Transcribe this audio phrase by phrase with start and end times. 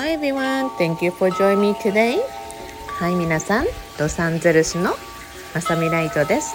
[0.00, 2.16] Hello everyone, thank you for joining me today.
[2.98, 3.66] はい、皆さん、
[3.98, 4.94] ロサンゼルスの
[5.54, 6.54] まさみライトです。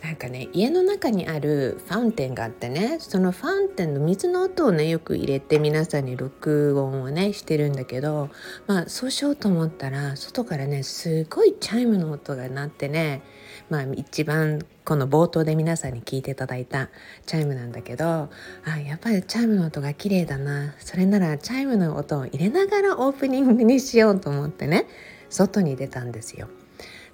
[0.00, 8.28] なんかね家の中にあるファウンテンがあってねそのファウンテンの水の音をねよく入れて皆さんに録音をねしてるんだけど
[8.68, 13.22] まあそうしようと思ったら外からねすごいチャイムの音が鳴ってね
[13.70, 16.90] まあ一番この冒頭で皆さんに聞いていただいた
[17.24, 18.28] チャイムなんだけど
[18.64, 24.86] あやっぱりチャイムの音が綺麗だなそれならチャイムの音を入れながらオープニングにしようと思ってね
[25.30, 26.48] 外に出たんですよ。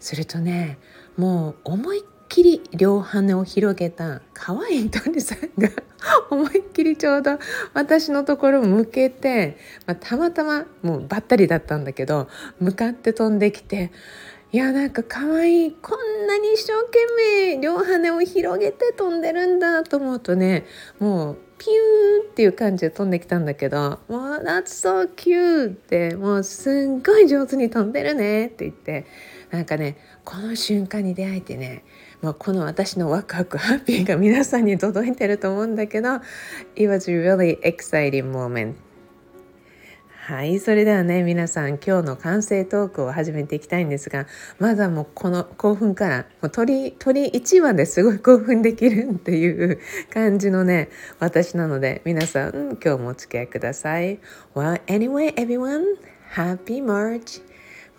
[0.01, 0.79] するとね
[1.17, 5.71] もう思いっきり両羽を広げた可愛い鳥さんが
[6.31, 7.39] 思いっきりちょうど
[7.75, 12.29] 私のところを向けて、まあ、たまたまもうばったりだったんだけど
[12.61, 13.91] 向かって飛んできて
[14.57, 17.05] いやなんか可愛いこんなに一生懸
[17.55, 20.65] 命両羽を広げて飛んでるんだと思うとね
[20.99, 29.05] もうピューっていう感じで飛んできたんだけど「もう That's so cute」ってもうすんごい上手に飛んでるねって言って
[29.51, 31.85] なんかねこの瞬間に出会えてね
[32.23, 36.15] まあ、この私のワクワクハッピーが皆さんに届いてると思うんだけど
[36.77, 38.86] It was really exciting moment
[40.27, 44.27] はいそれではね皆さん今日の完成トークを始めていきたいんですが
[44.59, 49.79] まだもうこの興奮からもう鳥鳥1話ですごい興奮できるっていう
[50.13, 50.89] 感じのね
[51.21, 54.19] 私なので皆さん今日もお付き合いください。
[54.57, 55.85] Well anyway everyone
[56.35, 57.41] happy March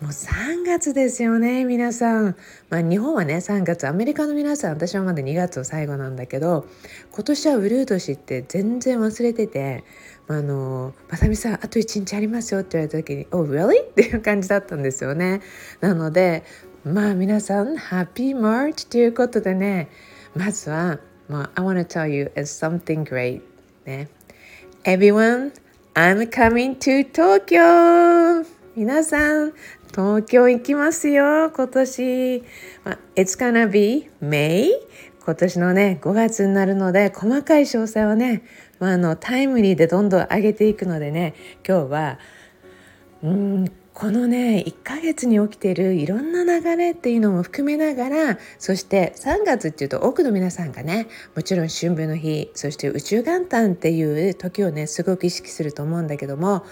[0.00, 2.36] もう3月ですよね皆さん、
[2.70, 6.66] まあ、日本はね3月アメリカの皆さん私はまだ2月を最後なんだけど
[7.10, 9.82] 今年はウルー年って全然忘れてて
[10.28, 15.40] あの「まさみさんあと1日ありますよ」って言われた時に「Oh really?」 っていう感じだったんですよね。
[15.80, 16.44] なので
[16.84, 19.88] まあ皆さんハッピーマーチということでね
[20.34, 23.40] まずは、まあ、I wanna tell you is something great
[23.86, 24.08] ね。
[24.84, 25.52] Everyone
[25.94, 28.46] I'm coming to Tokyo!
[28.76, 29.52] 皆さん
[29.90, 32.44] 東京行きますよ今年、
[32.84, 34.68] まあ、It's gonna be May
[35.24, 38.42] 今年のね5月になるので細かい詳細はね、
[38.80, 41.34] まあ、あのタイムリーでどんどん上げていくのでね
[41.66, 42.18] 今日は
[43.22, 56.64] うんこのね1ヶ月に起きてるいろんな流れっていうのも含めながらそして3月っていうと多くの皆さんがねもちろん春分の日そして宇宙元旦っていう時をねすごく意識すると思うんだけども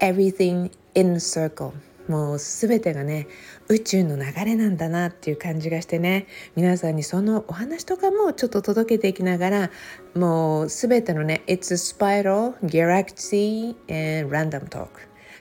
[0.00, 1.72] Everything in circle
[2.08, 3.28] もう全てがね
[3.68, 6.26] 宇宙の流れなんだなっていう感じがしてね
[6.56, 9.70] 皆さんにそのお話とかもちょっと届けていきながら
[10.14, 14.88] もう全てのね It's a spiral, galaxy and random talk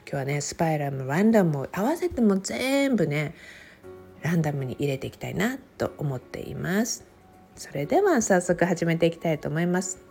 [0.06, 3.34] 今日はねスパイラルもランダムも合わせても全部ね
[4.22, 7.06] ランダムに入れていきたいなと思っています。
[7.56, 10.07] それでは早速始めていきたいと思います。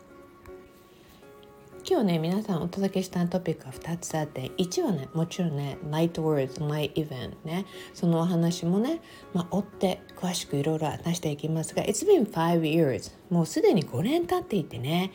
[1.89, 7.65] 今日ね皆さんお届けしたトピックは2つあって1はねもちろんね Light Words My Event ね。
[7.95, 9.01] そのお話もね、
[9.33, 15.13] まあ、追って詳しくいろいろ話していきますが It's been five years もうすでに5年経っていてね。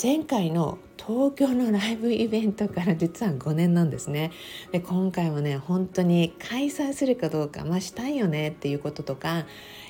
[0.00, 4.30] 前回の東京のライブイベントから実は5年なんですね。
[4.72, 9.46] で今回もね本当に開催するかどうかまあしたいよねっていうこととか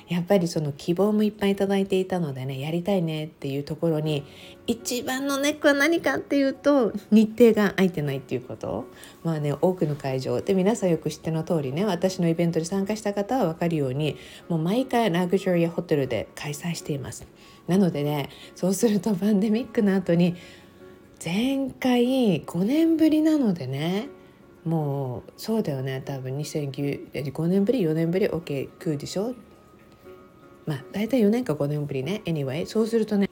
[0.07, 4.23] やっぱりその希望もいっぱいいただいていたのでねやりたいねっていうところに
[4.65, 8.85] 一番のネックは何かっていうと日程が空いてないっていうこと
[9.23, 14.15] まあね多くの会場で皆さんよく知っての通りね私のイベントに参加した方は分かるように
[14.47, 17.27] もう毎回ラグジュアリーホテルで開催しています。
[17.67, 20.35] なのでねそうするとパンデミックの後に
[21.23, 24.09] 前回5年ぶりなのでね
[24.63, 26.01] もうそうだよね。
[26.05, 29.33] 多分2009 5年ぶり4年ぶり OK 食うでしょ？
[30.65, 32.21] まあ大体4年か5年ぶりね。
[32.25, 33.29] Anyway そうするとね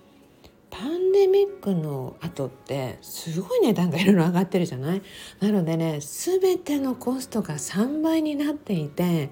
[0.69, 5.01] パンデミックの後ってすごい値段がいろいろ上がってるじゃない？
[5.41, 9.29] なのでね全てのコストが3倍になっていて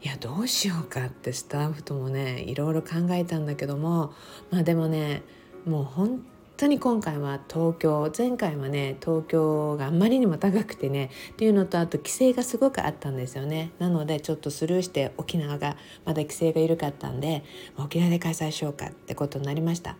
[0.00, 4.12] いやどうしようかってスタッフともねいろいろ考えたんだけども
[4.50, 5.22] まあでもね
[5.64, 6.24] もう本
[6.58, 13.70] 当に今回は東京前回はね東京があんまりにも高くてねっていうのとあと規制がすごくあったんですよね。
[13.78, 17.44] なのでちょっとスルーして沖縄がまだ規制が緩かったんで
[17.76, 19.96] 沖縄で開催しようかってことになりました。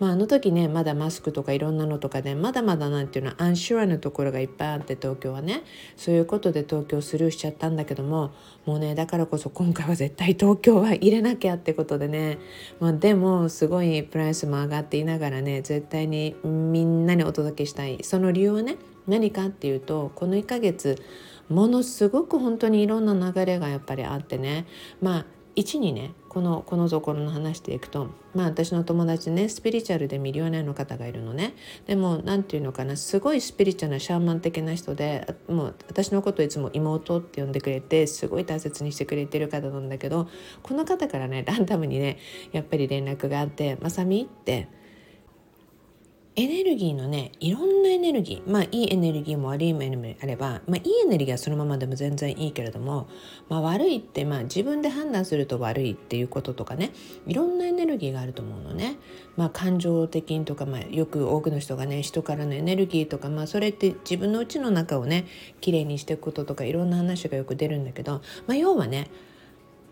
[0.00, 5.62] まああの時ねまだマスクとかいろんなのとかでまだまだなんていうのはアンシュアのところがいっぱいあって東京はね
[5.96, 8.32] そういうことで東京スルーしちゃったんだけども
[8.66, 12.38] もうねだからこそ今回は絶対東京は入れなきゃってことでね、
[12.80, 18.76] まあ、でもすごいプライスも上がっていながらね絶対にみんなにお届けしたいその理由はね
[19.06, 21.02] 何かっていうとこの1ヶ月
[21.48, 24.66] ものすごく本当にいろんな流れがやっぱりあってね
[25.00, 25.24] まあ
[25.56, 31.54] 1にねこのこのところの話していくとまあ私の友達ねスピリチュアルでミリオネアの方がいるのね
[31.86, 40.26] でも何て言うのかなすごいスピリチュアルなシャーマン的な人でもう私のことをいつも妹って呼んでくれてすごい大切にしてくれてる方なんだけど
[40.62, 42.18] この方からねランダムにね
[42.52, 44.68] やっぱり連絡があって「まさみ?」って
[46.34, 53.06] エネルギーのねいろんなエネルギーまあいいエネルギーも悪いエネルギーもあれば、まあ、いいエネルギーはそのままでも全然いいけれども、
[53.50, 56.92] まあ、悪いってまあ自分で判断すると悪いっていうこととかね
[57.26, 58.96] いろんなエネルギーがあると思うのね、
[59.36, 65.26] まあ、感情的にとか、まあ、よく多くの人がね人からのエネルギーとか、まあ、それって自分の内の中をね
[65.60, 69.10] きれいにしていくこととかいろんな話がよく出るんだけど、まあ、要はね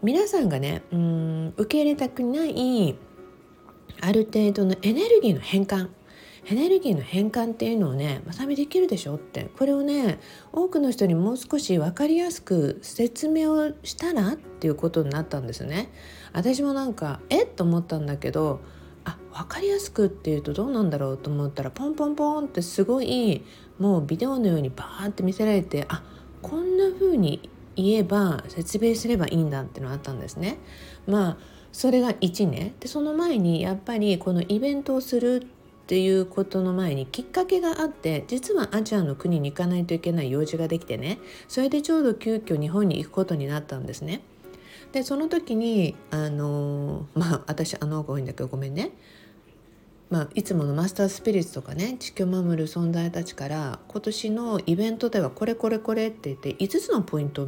[0.03, 2.97] 皆さんがねうん受け入れたくない
[4.01, 5.91] ある程度のエネルギーの変換
[6.50, 10.19] エネルギーの変換っていうのをねまさみできるでしょってこれをね
[10.52, 15.93] 多くの人にもう少し分かりやすく説明をしたらっていうことになったんですね。
[16.32, 18.61] 私もなんかえっと思ったんだけど
[19.05, 23.44] あ分かりやすくっていうとどうなんだろうと思ったらポンポンポンってすごい
[23.79, 26.03] もうビデオのようにバーって見せられてあ
[26.43, 30.58] こんな風に言えば説明すればいいんだっていうのがあったんですね。
[31.06, 31.37] まあ
[31.70, 35.46] それが1ねでその前にやっぱりこのイベントをする
[35.91, 44.21] っていうことの前にきっかけがあって実はアジアの国に行かないといけない用事ができてねそれでちょうど急遽日本に行くことになったんですね。
[44.93, 48.93] でその時にあのまあ私あの子多いんだけどごめんね。
[50.11, 57.47] まあ、いつものマスタースピリッツとかね地球を守る存在たちから今年のイベントではこれこれこれって言って5つのポイントを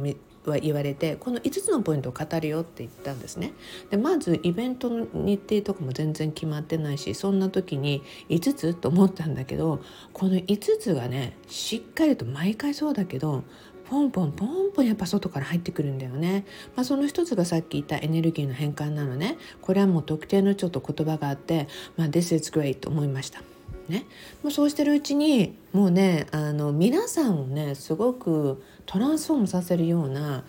[0.51, 3.53] は言われてこの5つのポイントを語るよって言ったんですね。
[3.89, 9.81] でまずイベントの日程とかも全然決まってないしそんな時に5つと思ったんだけど
[10.11, 13.43] この5つがねしっかりと毎回そうだけど
[13.89, 16.45] ポンポンポンポンやっぱ外から入ってくるんだよね。
[16.75, 19.37] まあ、その一つがさっき言ったエネルギーの変換なのね。
[19.61, 21.67] これはもう特定のちょっと言葉があって、
[21.97, 23.52] まあ、This is great と思いました。
[23.89, 24.05] ね、
[24.43, 30.45] もうそうしてるうちにもうねあの皆さんをねすごくトランスフォームさせるような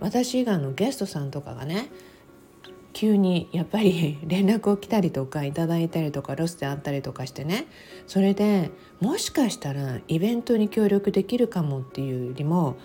[0.00, 1.88] 私以外のゲストさんとかがね
[2.92, 7.66] 急にやっぱり 連絡を来たりとかいただいたりとかロスであったりとかしてね
[8.06, 12.76] それでもしかしたらイベントに協力できるかもっていうよりも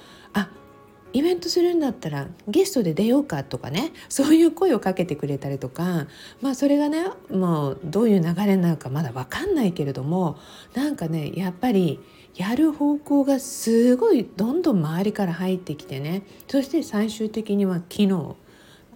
[1.12, 6.08] イベントするんだったらゲストで出ようかとかねそういう声をかけてくれたりとか
[6.42, 10.38] まあそれがねもうどういう流れなのかまだ分かんないけれども
[10.76, 12.00] なんかねやっぱり
[12.36, 18.36] やる方向がすごいどんどん周りから入ってきてねそして最終的には昨日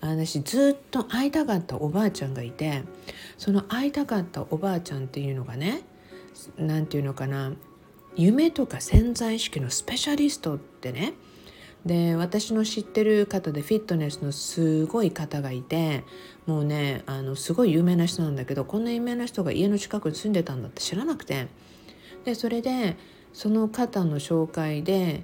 [0.01, 2.83] 私ずっと会いたかったおばあちゃんがいて
[3.38, 5.81] その会いたかったおばあちゃんっていうのがね
[6.57, 7.54] 何て言うのかな
[8.16, 11.13] 夢とか潜在意識のスペシャリストってね
[11.85, 16.03] で私の知ってる方でフィットネスのすごい方がいて
[16.45, 21.47] もうねあのすごい有名な人なんだけどこんな有名な人が家の近くに住んでたんだって知らなくて。
[22.24, 22.95] でそれで
[23.33, 25.24] その方の紹介で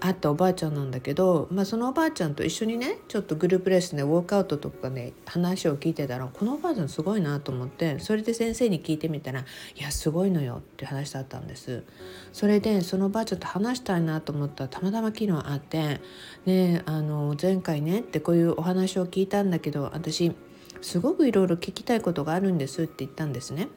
[0.00, 9.40] 会ったおばあちゃんなんだけど、まあ、そのおばあちゃんと一緒にねちょっとグループレッスンでウォークアウトとかね話を聞いてたらこのおばあちゃんすごいなと思ってそれで先生に聞いてみたら
[9.76, 11.84] 「いやすごいのよ」って話だったんです。
[12.32, 16.00] それでそのおばあちゃんと話したいなと思ったらたまたま昨日会って
[16.46, 20.32] 「ねあの前回ね」ってこういうお話を聞いたんだけど私
[20.80, 23.68] すごくいろいろ聞きたいことがあるんですって言ったんですね。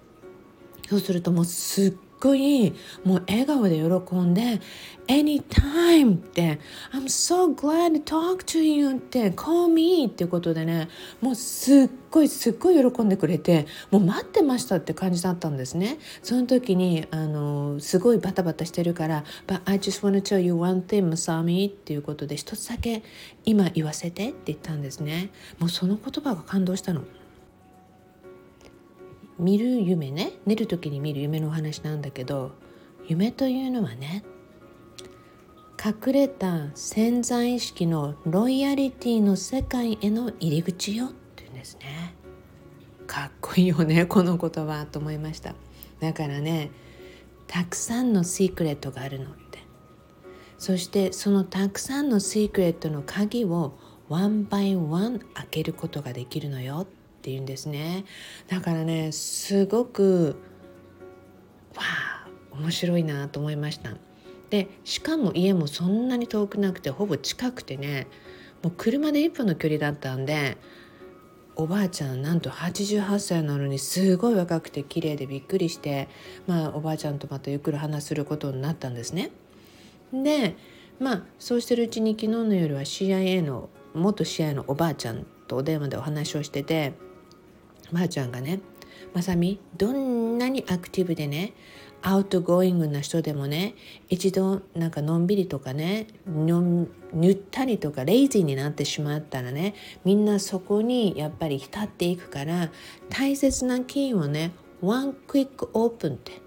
[0.89, 1.93] そうするともうすっ
[2.24, 4.62] ごいもう笑顔で喜んで
[5.08, 6.60] 「Anytime」って
[6.96, 10.88] 「I'm so glad to talk to you」って「Call me」っていうことでね
[11.20, 23.03] もうすっごいすっごい喜んでくれてもう待ってましたって感じだったんですねその時にあのすごいバタバタしてるから「But I just want to tell you one thing Masami」っていうことで一つだけ
[23.44, 27.03] 今言わせてって言ったんですねもうその言葉が感動したの。
[29.39, 30.33] 見る夢ね。
[30.45, 32.51] 寝る時に見る夢のお話なんだけど
[33.07, 34.23] 夢というのはね
[35.83, 42.15] 隠れた潜在意識のロイヤリティの世界への入り口よっていうんですね。
[43.05, 45.55] かっこいいよねこの言葉と思いました。
[45.99, 46.71] だからね
[47.47, 49.59] たくさんのシークレットがあるのって。
[50.57, 56.81] そしてそのたくさんのシークレットの鍵をワンバイワン開けることができるのよ。
[56.81, 58.03] ってっていうんですね
[58.50, 60.36] だからねすごく
[61.74, 63.96] わあ面白いなと思いました
[64.50, 68.08] でしかも家もそんなに遠くなくてほぼ近くてね
[68.62, 70.58] もう車で1分の距離だったんで
[71.56, 76.10] おばあちゃんなんと88歳なのにすごい若くて綺麗でびっくりして
[76.46, 79.32] まあおばあちゃんとまたゆっくり話することになったんですね。
[80.12, 80.58] で
[81.00, 86.94] まあそうしてるうちに昨日の夜は CIA の元 CIA のおばあちゃんとお電話でお話をしてて
[87.93, 88.59] ばあちゃんがね
[89.13, 91.53] まさみどんなにアクティブでね
[92.01, 93.75] outgoing な人でもね
[94.09, 99.73] 一度なんかのんびりとかねぬったりとか lazy になってしまったらね
[100.03, 102.71] みんなそこにやっぱり浸っていくから
[103.09, 106.41] 大切なキーをね one quick open って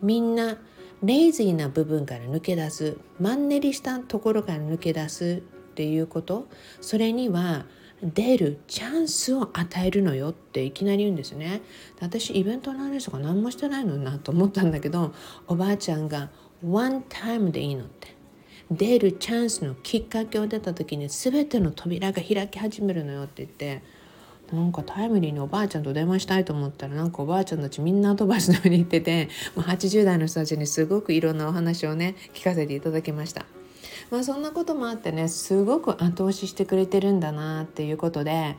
[0.00, 0.56] みんな
[1.02, 6.46] lazy な部分から抜け出すマンネリしたところから抜け出すっていうこと
[6.80, 7.66] それには
[8.04, 11.62] 出るチャンスを与えるのよっていきなり言うんですね
[12.00, 15.14] 私イベントの話とか何もしてないのになと思ったんだけど
[15.46, 16.30] おばあちゃんが
[16.62, 18.14] ワンタイムでいいのって
[18.70, 23.82] 出るチャンスのきっかけを出た時に全ての扉が開き始めるのよって言って
[24.52, 33.46] なんかタイムリーにおばあちゃんと電話したいと思ったらなんかおばあちゃんたちみんなアドバイスのように言ってて80代の人たちにすごくいろんなお話をね聞かせていただきました。
[34.10, 38.56] まあ、そんなこともあってねすごく後押ししてくれてるんだなっていうことで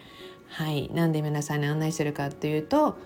[0.48, 2.98] はいなんで皆さんに案内してるかっていうと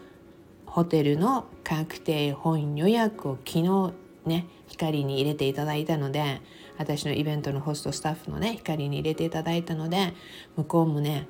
[0.65, 3.93] ホテルの確定本予約を昨日
[4.25, 6.41] ね光に入れていただいたので
[6.77, 10.13] 私のイベントのホストスタッフのね光に入れていただいたので
[10.55, 11.27] 向こうもね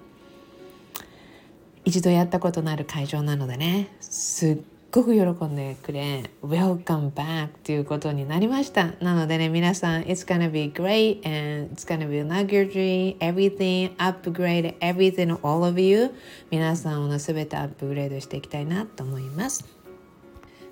[1.85, 4.57] 一度やったことのある会場なのでねすっ
[4.91, 8.93] ごく喜んでくれ Welcome back ということになりました。
[9.01, 16.09] なのでね皆さん It's gonna be great and it's gonna be luxury everything upgrade everything all of you.
[16.49, 19.63] 皆さんを全てアップグレードしていきたいなと思います。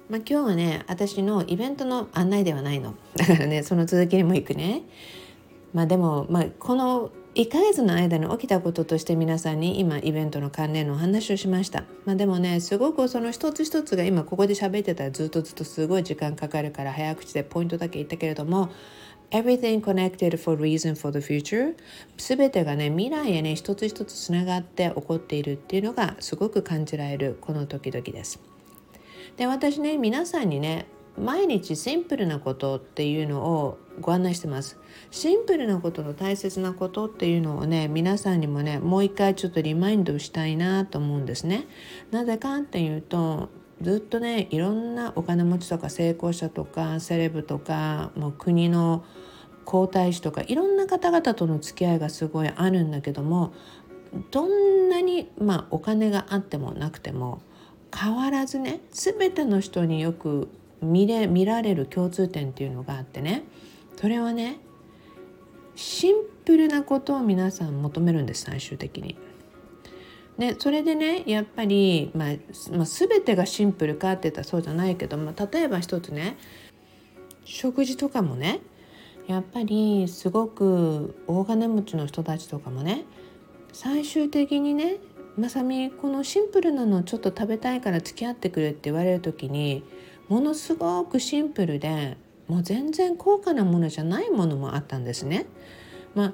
[0.10, 2.96] まあ、今日はね私のイベントの案内ではないの。
[3.16, 4.82] だからねその続きにも行くね。
[5.76, 11.84] まあでも、まあ、この1ヶ月の間に起きたこととして皆さんに今イベントの関連のお話をしました。
[12.04, 18.72] まあ、でもねすごくその一つ一つが今ここで喋ってたらずっとずっとすごい時間かかるから早口でポイントだけ言ったけれども
[19.30, 21.76] Everything connected for reason for the future
[22.18, 28.40] 全てがね未来へね一つ一つつながって起こっているっていうのがすごく感じられるこの時々です。
[29.38, 34.78] で私ね皆さんにね毎日シンプルなことっていうのをご案内してます。
[35.10, 41.68] シンプルなことの大切なことっていうのをね皆さんにもねもう一回ちょっとリマインドしたいなと思うんですね。
[42.12, 43.50] なぜかっていうと
[43.82, 49.04] ずっとねいろんなお金持ちとか成功者とかセレブとかもう国の
[49.66, 53.54] 皇太子とかいろんな方々との付き合いがすごいあるんだけども
[54.32, 57.42] どんなに、まあ、お金があってもなくても
[57.94, 60.50] 変わらずね全ての人によく
[60.82, 63.44] 見れ見られる共通点っていうのがあってね
[64.00, 64.60] それはね
[65.76, 66.16] シン
[66.46, 69.18] プルなことを皆さん求めるんです最終的に。
[70.38, 72.30] でそれでねやっぱり、まあ
[72.72, 76.38] まあ、全てがシンプルかって言ったらそうじゃないけど、まあ、例えば一つね
[77.44, 78.60] 食事とかもね
[79.28, 83.06] やっぱりすごく大金持ちの人たちとかもね
[83.74, 84.98] 最終的にね
[85.38, 89.84] まさみこのシンプルなのちょっと食べたいから付き合ってくれって言われる時に
[90.30, 92.18] ものすごくシンプルで
[92.48, 95.46] もう全然高価なものじゃないものもあったんですね。
[96.16, 96.34] ま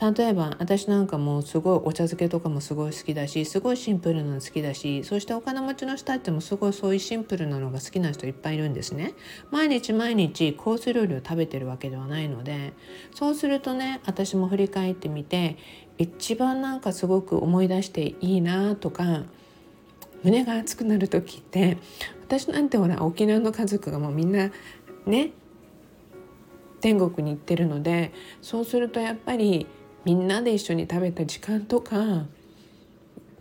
[0.00, 9.14] あ、例えば私なんかもすごいお茶漬けとかもすごい好きだしすごいシンプルなの好きだしそしてお金持ちの人たちもすごいそういうシンプルなのが好きな人いっぱいいるんですね。
[9.50, 12.72] 毎日毎日コース料理を食べてるわけではないので
[13.14, 15.56] そうするとね私も振り返ってみて
[15.98, 19.24] 一番なんかすごく思い出していいなとか
[20.24, 21.78] 胸が熱くなる時って
[22.32, 24.50] 私なんてほら沖縄の家族がもうみんな
[25.04, 25.32] ね
[26.80, 28.10] 天国に行ってるので
[28.40, 29.66] そうするとやっぱり
[30.06, 32.24] みんなで一緒に食べた時間とか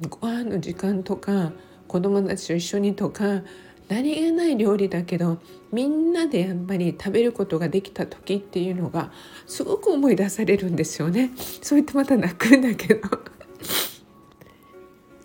[0.10, 1.54] ご飯の時間とか
[1.88, 3.44] 子供たちと一緒にとか
[3.88, 5.38] 何気ない料理だけど
[5.72, 9.14] みんなでやっぱり食べることができた時っていうのが
[9.48, 11.32] すごく思い出されるんですよね。
[11.62, 13.10] そう言ってまた泣くんだけど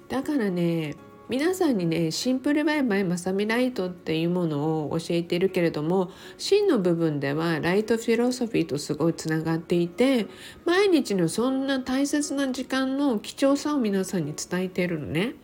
[0.08, 0.94] だからね
[1.28, 10.28] 皆さんにねシンプルバイバイマサミライトっていうものを教えてるけれども真の部分ではライトフィロソフィーとすごいつながっていて
[10.64, 15.34] 毎日のそんな大切な時間の貴重さを皆さんに伝えてるのね。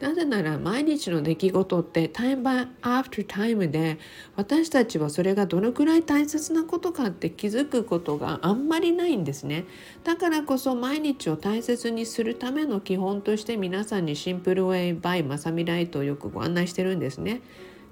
[0.00, 3.98] なぜなら毎日の出来事ってタイムバイアフタータイムで
[4.36, 9.64] 私たちはそれがどのくらい大切なことかって気づくことがあんまりないんですね。
[10.02, 17.40] だからこそ毎日を大切にするための基本として皆さんにシンプルウェイバイマサミライトをよくご案内してるんですね。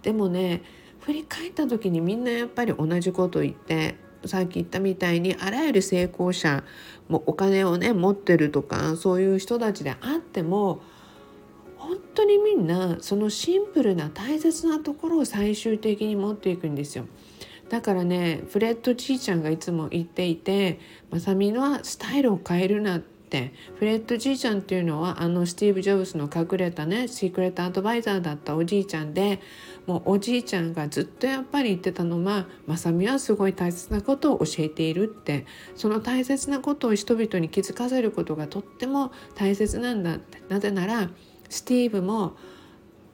[0.02, 0.62] でもね
[1.00, 6.62] 振り返った時にみんなやっぱり同じこと言ってさっき言ったみたいにあらゆる成功者
[7.08, 10.82] もお金をね持ってるとかそういう人たちであっても
[11.82, 17.06] 本当にみんなそのシンプルな大切なところを最終的に持っていくんですよ。
[17.68, 20.78] だからねフレッドじいちゃんがいつも言っていて
[21.10, 23.12] 「まさみはスタイルを変えるな」って。
[23.76, 29.40] フレッドじいちゃんっていうのはあのスティーブ・ジョブズの隠れたねシークレットアドバイザーだったおじいちゃんで
[29.86, 35.46] もうおじいちゃんがずっとやっぱり言ってたのは「まさみはすごい大切なことを教えている」って。
[35.76, 40.42] その大切なことを人々に気づかせることがとっても大切なんだって。
[40.50, 41.08] なぜなら
[41.52, 42.32] スティーブも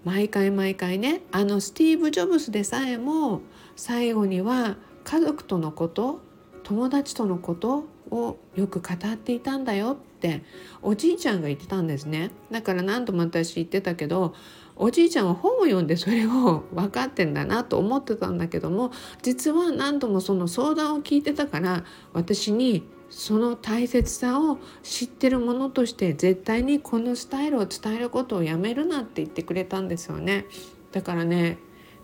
[0.04, 3.40] 毎回毎回ねあのスティーブ・ジョブズでさえも
[3.74, 6.20] 最後には家族とのこと
[6.62, 10.44] 友達とのことをよく語っていたんだよって
[10.82, 12.30] おじいちゃんが言ってたんですね。
[12.52, 14.34] だから何度も私言ってたけど
[14.76, 18.92] おじいちゃんは本を読んでそれを 分かってんだなと思ってたんだけども
[19.22, 30.44] 実は何度もその相談を聞いてたから私にその大切さを知ってるものとして絶対にこのスタイルを伝えることをやめるなって言ってくれたんですよね
[30.92, 31.58] だからね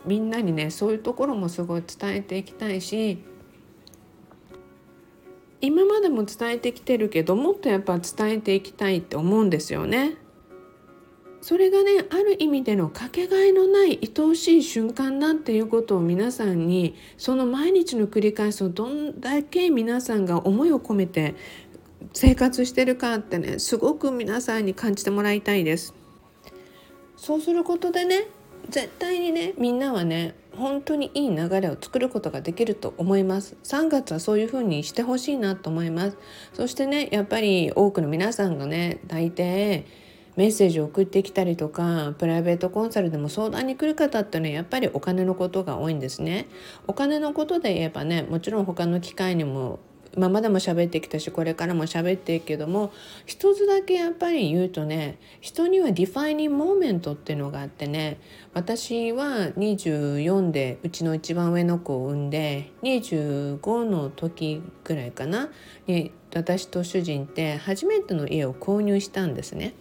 [0.07, 3.23] みんなにねそういうところもすごい伝えていきたいし
[5.61, 10.19] 今までも伝えてきてるけどもっとやっぱ伝えていきたいって思うんですよね。
[11.45, 21.35] それがねある意味でのかけがえのない愛おしい瞬間だっていうことを皆さんにその毎日の繰り返しをどんだけ皆さんが思いを込めて
[22.15, 25.93] 生活してるかってねすごく皆さんに感じてもらいたいです。
[27.19, 28.27] そうすることでね
[28.71, 36.17] 絶対にねみんなはね本当にいい流れを作ることができると思います3月はそういう風にしてほしいなと思います
[36.55, 39.85] そしてねやっぱり多くの皆さんがね大抵
[40.37, 46.49] メッセージを送ってきたりとかプライベートコンサルでも相談に来る方ってねやっぱりお金のことが多いんですね
[46.87, 49.79] お金のことで言えばねもちろん他の機会にも
[50.17, 52.93] 今までも喋ってきたしこれからも喋っていくけども
[53.27, 58.21] 一つだけやっぱり言うとね人には defining moment っていうのがあってね
[58.53, 65.49] 私は24でうちの一番上の子を産んで25の時ぐらいかな
[65.87, 69.75] に私と主人って初めての家を購入したんですね。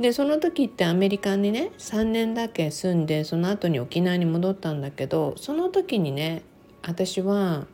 [0.00, 6.42] でその時ってアメリカにね3年だけ住んでその後に沖縄に戻ったんだけどその時にね
[6.82, 7.66] 私は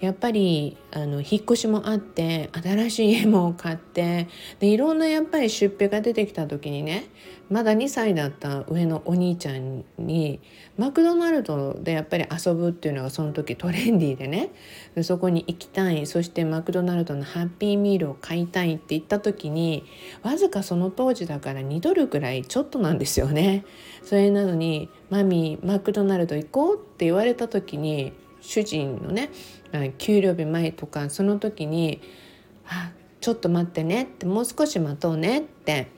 [0.00, 4.28] やっぱりあの引っ越しもあって新しい家も買って
[4.58, 7.08] でいろんなやっぱり出費が出てきた時にね
[7.48, 10.40] まだ2歳だった上のお兄ちゃんに
[10.76, 14.50] マクドナルドでやっぱり遊ぶっていうのがその時トレンディーでね
[15.02, 19.84] そこに行きたいそしてマクドナルドのハッピーミールを買いたいって言った時に
[20.22, 23.64] わずかその当時だから2ドルぐらいちょっとなんですよね。
[24.02, 29.30] それなのに「マミーマクドナルド行こう」って言われた時に主人のね
[29.98, 32.00] 給料日前とかその時に
[32.68, 35.88] 「あちょっと待ってね」って「もう少し待とうね」って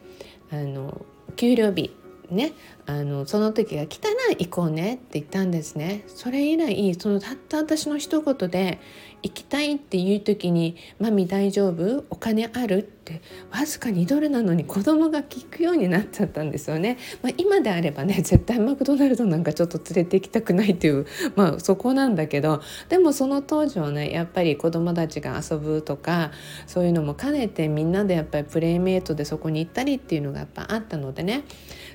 [0.50, 1.04] あの
[1.36, 1.94] 給料日
[2.30, 2.52] ね
[2.86, 8.78] あのその時が来たら行こうねって言ったんですねそれ以来そのたった私の一言で
[9.22, 12.04] 行きたいっていう時に「マミ大丈夫？
[12.08, 16.98] お金ある?」ってわずか2ドルなのに子供が聞くようになっちゃったんですよね。
[17.22, 26.30] まあ、今であればね絶対マクドナルドなんかちょっと連れて行きたくないっていうまあそこなんだけどでもその当時はねやっぱり子供たちが遊ぶとか
[26.66, 31.42] そういうのも兼ねてみんなでやっぱりプレイメイトでそこに行ったりっていうのがやっぱあったのでね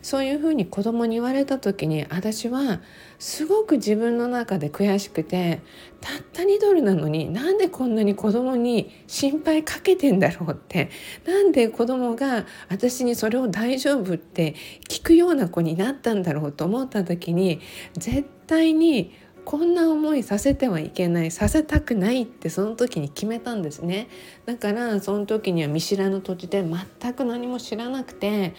[0.04, 2.82] そういうふうに子供に言われた時に私は
[3.18, 5.62] すごく自分の中で悔しくて
[6.02, 10.92] たった2ドルなのになんでこんなに子供に心配かけてんだろうって
[11.26, 14.56] なんで子供が私にそれを大丈夫って
[14.90, 17.62] 聞くような子になったんだろうと思った時に
[17.94, 19.14] 絶対に
[19.46, 24.08] こんな思いさせてはいけないさせたくないってその時に決めたんですね。
[24.46, 28.54] だからその時には見知らぬ土地で全く何も知らなくて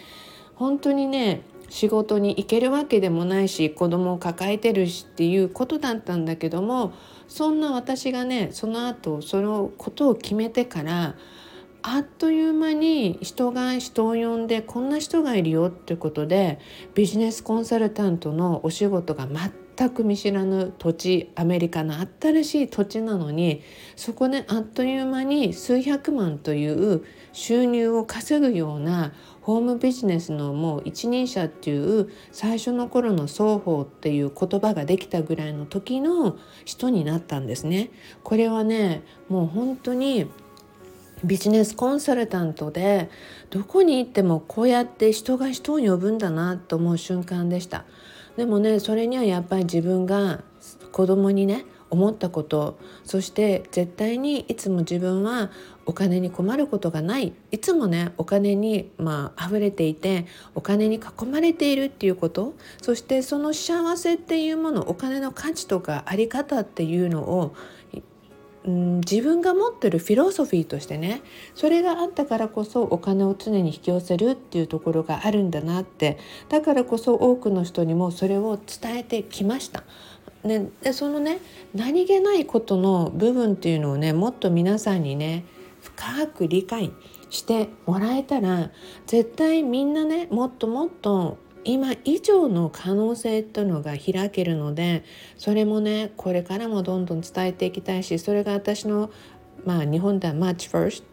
[0.55, 6.93] 本当にね仕事に行けるわけでもないし子供を抱えてるしっていうことだったんだけども
[7.27, 11.15] そんな私がねその後そのことを決めてから
[11.81, 16.59] あっという間に人が人を呼んでこんな人がいるよってことで
[16.95, 19.27] ビジネスコンサルタントのお仕事が
[19.77, 23.61] 全く見知らぬ土地アメリカの新しい土地なのに
[23.95, 29.11] そこであっという間に数百万という収入を稼ぐような
[29.41, 37.91] ホームビジネスのもう一人者っていう最初の頃の双方っていう言葉ができたぐらいの時の人になったんですね。
[38.23, 40.27] これはねもう本当に
[41.23, 43.09] ビジネスコンサルタントで
[43.49, 47.85] どこに行ってもこうやって人が人を呼ぶんだなと思う瞬間でした
[48.37, 50.43] でもねそれにはやっぱり自分が
[50.91, 55.51] 子供にね思ったことそして絶対にいつも自分は
[55.85, 67.55] お金に困ることがないいつもねお金にまあ溢れていてお金に囲まれているっていうことそしてその幸せっていうものお金の価値とかあり方っていうのを
[68.65, 71.21] うん、自分が持ってるフィロソフィーとしてね
[71.53, 76.17] それがあったからこそお金を常に引き寄せるっていうところがあるんだなって
[76.49, 79.83] だからこそ多くの人にもそれを伝えてきました。
[80.43, 81.39] ね、でそのね
[81.73, 85.43] 何気ないことの部分っていうのをねもっと皆さんにね
[85.81, 86.91] 深く理解
[87.31, 88.69] してもらえたら
[89.07, 95.03] 絶対みんなねもっともっと今以上の可能性というのが開けるので
[95.37, 99.09] それもねこれからもどんどん伝えていきたいしそれが私の
[99.65, 101.03] まあ日本では March First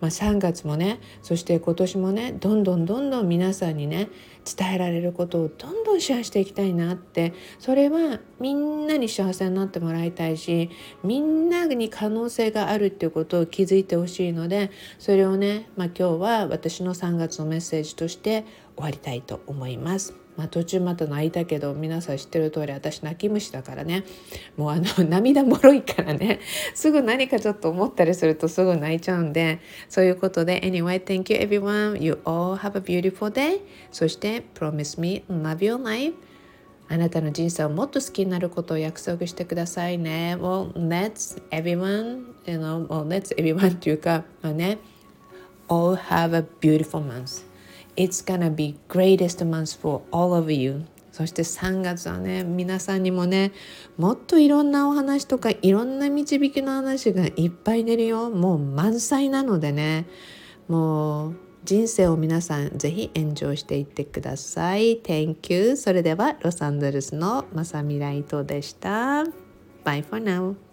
[0.00, 4.08] まあ、3月もねそして今年もねどんどんどんどん皆さんにね
[4.44, 10.70] 伝えられることをどんどんシェアしていきたいなってそれはみんなに幸せになってもらいたいし
[11.04, 18.44] みんなに可能性があるっていうことを気づいてほしいのでそれをね、まあ、今日は私の3月のメッセージとして
[18.76, 20.21] 終わりたいと思います。
[20.36, 24.04] まあ、途中また泣いたけど皆さん知ってる通り私泣き虫だからね
[24.56, 26.40] もうあの涙もろいからね
[26.74, 35.82] すぐ何かちょっと思ったりするとすぐ泣いちゃうんでそういうことで Anyway thank you everyone you all have a beautiful day そして Promise me love your
[35.82, 36.14] life
[36.88, 40.36] あなたの人生をもっと好きになることを約束してくださいね。
[40.38, 44.76] Well, let's everyone, you know, well, let's everyone っていうか、まあね、
[45.68, 47.44] all have a beautiful month.
[47.96, 50.82] It's gonna be greatest month for all of you.
[51.12, 53.52] そして3月はね皆さんにもね
[53.98, 58.30] もっといろんなお話とかいろんな導きの話がいっぱい出るよ。
[58.30, 60.06] もう満載なのでね。
[60.68, 65.00] もう人生を皆さんぜひエンジョイしていってください。
[65.00, 65.76] Thank you.
[65.76, 69.24] それではロサンゼルスのまさみライトでした。
[69.84, 70.71] Bye for now.